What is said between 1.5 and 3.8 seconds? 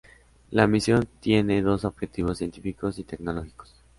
dos objetivos científicos y tecnológicos.